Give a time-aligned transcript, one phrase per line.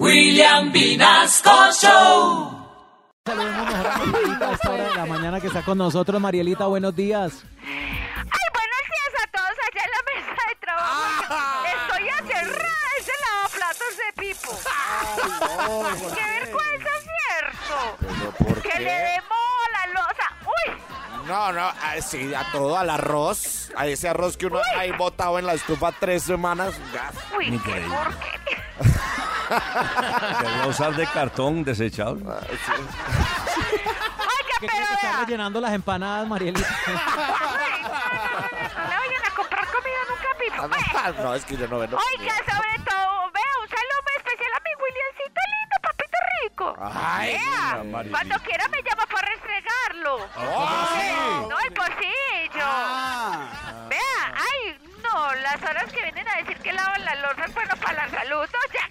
[0.00, 2.50] William Vinasco Show.
[3.24, 6.20] Saludemos mejor a Marielita a esta hora de la mañana que está con nosotros.
[6.20, 7.44] Marielita, buenos días.
[7.62, 11.64] Ay, buenos días a todos allá en la mesa de trabajo.
[11.64, 14.52] Estoy aterrada, ese lavaplatos de Pipo.
[16.14, 17.96] ¡Qué vergüenza, cierto!
[18.00, 20.26] ¿Pero por Que le demos la losa.
[20.44, 21.26] ¡Uy!
[21.28, 23.70] No, no, a, sí, a todo, al arroz.
[23.76, 26.74] A ese arroz que uno ha ahí botado en la estufa tres semanas.
[27.38, 28.10] ¡Uy, qué porquería!
[30.40, 32.24] Debería usar de cartón desechable.
[32.24, 32.40] Oiga,
[34.60, 36.68] ¿Qué pero cree que está rellenando las empanadas, Marielita?
[37.84, 37.90] No,
[38.90, 40.68] le vayan a comprar comida nunca Pipo.
[40.68, 41.12] Vea.
[41.22, 41.96] No, es que yo no vendo.
[41.96, 46.76] Oiga, sobre todo, vea, un saludo especial a mi Williamcito lindo, papito rico.
[46.80, 50.28] Ay, Vea, cuando quiera me llama para restregarlo.
[50.36, 51.46] Ay.
[51.48, 52.66] No, el pocillo.
[53.88, 57.76] Vea, ay, no, las horas que vienen a decir que lavan la losa es bueno
[57.76, 58.48] para la salud.
[58.52, 58.90] No, ya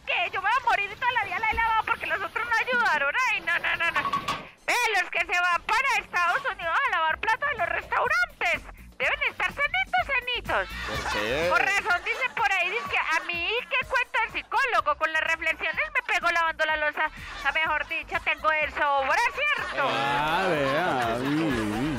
[11.14, 15.22] ¿Por razón dicen por ahí, dice que a mí que cuenta el psicólogo con las
[15.22, 17.12] reflexiones me pegó lavando la losa.
[17.46, 19.88] A mejor dicho, tengo el sobra, ¿cierto?
[19.90, 21.18] Ah, vea.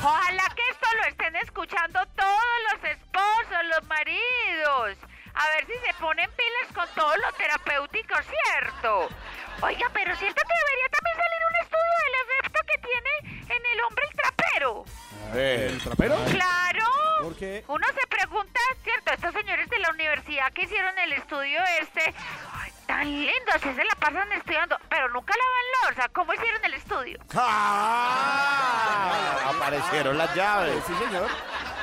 [0.02, 4.98] Ojalá que esto lo estén escuchando todos los esposos, los maridos.
[5.34, 9.08] A ver si se ponen pilas con todo lo terapéutico, ¿cierto?
[9.62, 13.84] Oiga, pero siento que debería también salir un estudio del efecto que tiene en el
[13.84, 14.84] hombre el trapero.
[15.34, 16.16] ¿El trapero?
[16.30, 16.84] ¡Claro!
[17.22, 17.64] ¿Por qué?
[17.68, 19.12] Uno se pregunta, ¿cierto?
[19.12, 22.12] Estos señores de la universidad que hicieron el estudio este,
[22.52, 26.08] ay, tan lindos, se la pasan estudiando, pero nunca lavan losa.
[26.08, 27.18] ¿Cómo hicieron el estudio?
[27.36, 29.52] ¡Ah!
[29.54, 30.82] Aparecieron las llaves.
[30.86, 31.30] Sí, señor.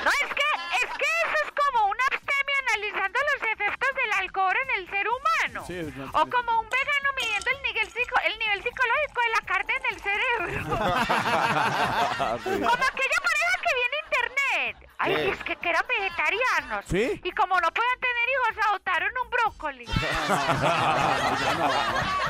[0.03, 0.43] No, es que,
[0.83, 5.07] es que eso es como una abstemia analizando los efectos del alcohol en el ser
[5.07, 5.63] humano.
[5.65, 9.41] Sí, no- o como un vegano midiendo el nivel, psico- el nivel psicológico de la
[9.45, 10.75] carne en el cerebro.
[12.43, 14.75] como aquella pareja que vi en internet.
[15.03, 15.29] Ay, ¿Qué?
[15.29, 16.85] es que, que eran vegetarianos.
[16.85, 17.19] ¿Sí?
[17.23, 19.85] Y como no podían tener hijos, adoptaron un brócoli.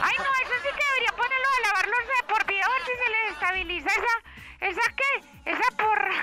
[0.02, 2.92] Ay, no, eso sí que debería ponerlo a lavarlos de por vida a ver si
[2.92, 4.16] se les estabiliza esa...
[4.62, 5.52] ¿Esa qué?
[5.52, 6.14] Esa porra.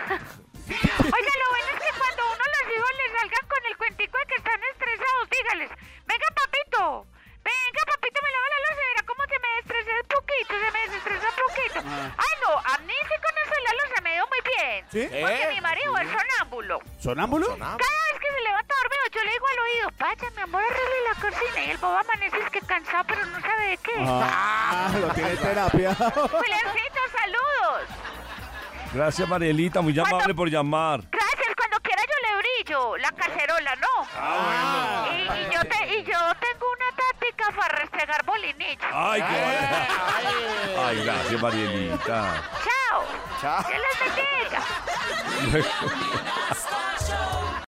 [0.70, 4.26] Oiga, lo bueno es que cuando uno los hijos les salgan con el cuentico de
[4.26, 5.70] que están estresados, dígales,
[6.06, 7.06] venga papito,
[7.42, 10.80] venga papito, me lava la losa, verá cómo se me estresé un poquito, se me
[10.86, 11.78] desestresa un poquito.
[12.16, 12.97] Ay, no, a mí
[14.90, 15.02] ¿Sí?
[15.10, 15.54] Porque ¿Eh?
[15.54, 16.80] mi marido es sonámbulo.
[16.98, 17.46] ¿Sonámbulo?
[17.58, 21.00] Cada vez que se levanta dormido, yo le digo al oído, vaya, mi amor, arregle
[21.08, 21.64] la cocina.
[21.66, 23.92] Y el bobo amanece es que cansado, pero no sabe de qué.
[23.98, 25.94] Ah, lo tiene terapia.
[25.94, 27.88] Juliancito, saludos.
[28.94, 29.82] Gracias, Marielita.
[29.82, 31.00] Muy amable por llamar.
[31.10, 32.96] Gracias, cuando quiera yo le brillo.
[32.96, 34.08] La cacerola, ¿no?
[34.16, 38.86] Ah, Y, y yo te, y yo tengo una táctica para restregar bolinillo.
[38.90, 42.42] Ay, qué Ay, gracias, Marielita.
[42.64, 42.77] Chao.
[43.40, 43.62] Chao.
[43.68, 44.62] Les bendiga.
[45.50, 46.76] Vinasco
[47.06, 47.37] Show.